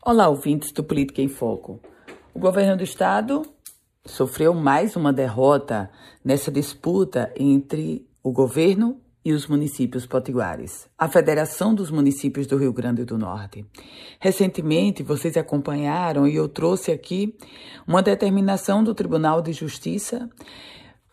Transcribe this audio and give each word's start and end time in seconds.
Olá, 0.00 0.28
ouvintes 0.28 0.72
do 0.72 0.82
Política 0.82 1.20
em 1.20 1.28
Foco. 1.28 1.80
O 2.32 2.38
governo 2.38 2.76
do 2.76 2.84
estado 2.84 3.42
sofreu 4.04 4.54
mais 4.54 4.96
uma 4.96 5.12
derrota 5.12 5.90
nessa 6.24 6.50
disputa 6.50 7.32
entre 7.36 8.06
o 8.22 8.32
governo 8.32 9.00
e 9.24 9.32
os 9.32 9.46
municípios 9.46 10.06
potiguares, 10.06 10.88
a 10.98 11.08
Federação 11.08 11.74
dos 11.74 11.90
Municípios 11.90 12.46
do 12.46 12.56
Rio 12.56 12.72
Grande 12.72 13.04
do 13.04 13.16
Norte. 13.16 13.64
Recentemente, 14.18 15.02
vocês 15.02 15.36
acompanharam 15.36 16.26
e 16.26 16.34
eu 16.34 16.48
trouxe 16.48 16.90
aqui 16.90 17.36
uma 17.86 18.02
determinação 18.02 18.82
do 18.82 18.94
Tribunal 18.94 19.40
de 19.40 19.52
Justiça 19.52 20.28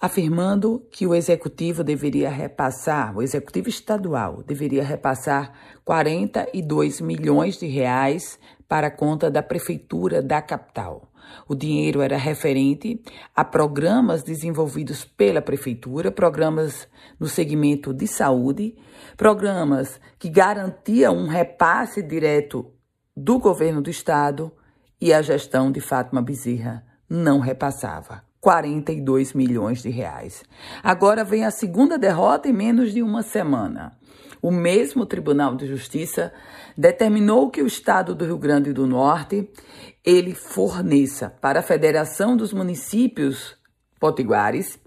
afirmando 0.00 0.86
que 0.92 1.06
o 1.06 1.14
executivo 1.14 1.82
deveria 1.82 2.30
repassar, 2.30 3.16
o 3.16 3.22
executivo 3.22 3.68
estadual 3.68 4.44
deveria 4.46 4.84
repassar 4.84 5.52
42 5.84 7.00
milhões 7.00 7.58
de 7.58 7.66
reais 7.66 8.38
para 8.68 8.88
a 8.88 8.90
conta 8.90 9.30
da 9.30 9.42
prefeitura 9.42 10.22
da 10.22 10.42
capital. 10.42 11.10
O 11.46 11.54
dinheiro 11.54 12.00
era 12.00 12.16
referente 12.16 13.02
a 13.34 13.44
programas 13.44 14.22
desenvolvidos 14.22 15.04
pela 15.04 15.42
prefeitura, 15.42 16.10
programas 16.10 16.86
no 17.18 17.26
segmento 17.26 17.92
de 17.92 18.06
saúde, 18.06 18.76
programas 19.16 20.00
que 20.18 20.28
garantiam 20.28 21.16
um 21.16 21.26
repasse 21.26 22.02
direto 22.02 22.70
do 23.16 23.38
governo 23.38 23.82
do 23.82 23.90
estado 23.90 24.52
e 25.00 25.12
a 25.12 25.22
gestão 25.22 25.72
de 25.72 25.80
Fátima 25.80 26.22
Bezerra 26.22 26.84
não 27.08 27.40
repassava. 27.40 28.27
42 28.40 29.32
milhões 29.32 29.82
de 29.82 29.90
reais. 29.90 30.44
Agora 30.82 31.24
vem 31.24 31.44
a 31.44 31.50
segunda 31.50 31.98
derrota 31.98 32.48
em 32.48 32.52
menos 32.52 32.92
de 32.92 33.02
uma 33.02 33.22
semana. 33.22 33.96
O 34.40 34.50
mesmo 34.50 35.04
Tribunal 35.04 35.56
de 35.56 35.66
Justiça 35.66 36.32
determinou 36.76 37.50
que 37.50 37.60
o 37.60 37.66
Estado 37.66 38.14
do 38.14 38.24
Rio 38.24 38.38
Grande 38.38 38.72
do 38.72 38.86
Norte 38.86 39.50
ele 40.04 40.34
forneça 40.34 41.28
para 41.28 41.60
a 41.60 41.62
Federação 41.62 42.36
dos 42.36 42.52
Municípios 42.52 43.56
Potiguares 43.98 44.78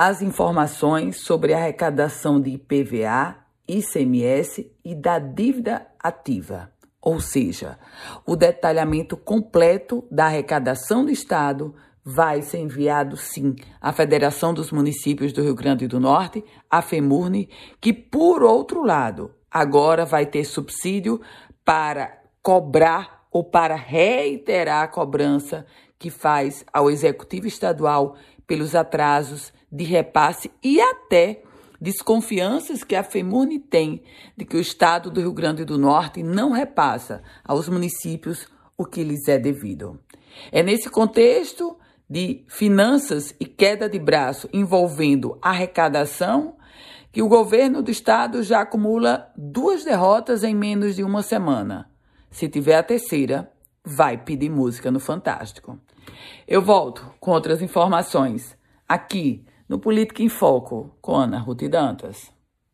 as 0.00 0.22
informações 0.22 1.24
sobre 1.24 1.52
a 1.52 1.58
arrecadação 1.58 2.40
de 2.40 2.50
IPVA, 2.50 3.36
ICMS 3.66 4.70
e 4.84 4.94
da 4.94 5.18
dívida 5.18 5.88
ativa, 5.98 6.70
ou 7.02 7.20
seja, 7.20 7.78
o 8.24 8.36
detalhamento 8.36 9.16
completo 9.16 10.06
da 10.08 10.26
arrecadação 10.26 11.04
do 11.04 11.10
Estado 11.10 11.74
vai 12.10 12.40
ser 12.40 12.60
enviado 12.60 13.18
sim 13.18 13.54
à 13.78 13.92
Federação 13.92 14.54
dos 14.54 14.72
Municípios 14.72 15.30
do 15.30 15.42
Rio 15.42 15.54
Grande 15.54 15.86
do 15.86 16.00
Norte, 16.00 16.42
a 16.70 16.80
FEMURNE, 16.80 17.50
que 17.82 17.92
por 17.92 18.42
outro 18.42 18.82
lado, 18.82 19.30
agora 19.50 20.06
vai 20.06 20.24
ter 20.24 20.44
subsídio 20.44 21.20
para 21.62 22.18
cobrar 22.42 23.26
ou 23.30 23.44
para 23.44 23.74
reiterar 23.74 24.84
a 24.84 24.88
cobrança 24.88 25.66
que 25.98 26.08
faz 26.08 26.64
ao 26.72 26.90
Executivo 26.90 27.46
Estadual 27.46 28.16
pelos 28.46 28.74
atrasos 28.74 29.52
de 29.70 29.84
repasse 29.84 30.50
e 30.64 30.80
até 30.80 31.42
desconfianças 31.78 32.82
que 32.82 32.96
a 32.96 33.02
FEMURNE 33.02 33.58
tem 33.58 34.02
de 34.34 34.46
que 34.46 34.56
o 34.56 34.60
Estado 34.60 35.10
do 35.10 35.20
Rio 35.20 35.34
Grande 35.34 35.62
do 35.62 35.76
Norte 35.76 36.22
não 36.22 36.52
repassa 36.52 37.22
aos 37.44 37.68
municípios 37.68 38.48
o 38.78 38.86
que 38.86 39.04
lhes 39.04 39.28
é 39.28 39.38
devido. 39.38 40.00
É 40.50 40.62
nesse 40.62 40.88
contexto 40.88 41.76
de 42.08 42.44
finanças 42.48 43.34
e 43.38 43.44
queda 43.44 43.88
de 43.88 43.98
braço 43.98 44.48
envolvendo 44.52 45.38
arrecadação, 45.42 46.56
que 47.12 47.22
o 47.22 47.28
governo 47.28 47.82
do 47.82 47.90
estado 47.90 48.42
já 48.42 48.60
acumula 48.60 49.30
duas 49.36 49.84
derrotas 49.84 50.44
em 50.44 50.54
menos 50.54 50.96
de 50.96 51.02
uma 51.02 51.22
semana. 51.22 51.90
Se 52.30 52.48
tiver 52.48 52.76
a 52.76 52.82
terceira, 52.82 53.50
vai 53.84 54.16
pedir 54.16 54.50
música 54.50 54.90
no 54.90 55.00
Fantástico. 55.00 55.78
Eu 56.46 56.62
volto 56.62 57.04
com 57.20 57.30
outras 57.30 57.62
informações 57.62 58.56
aqui 58.88 59.44
no 59.68 59.78
Política 59.78 60.22
em 60.22 60.28
Foco 60.28 60.96
com 61.00 61.14
Ana 61.14 61.38
Ruth 61.38 61.68
Dantas. 61.68 62.37